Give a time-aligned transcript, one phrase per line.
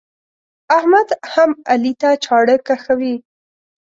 [0.77, 3.15] احمد هم علي ته چاړه کښوي.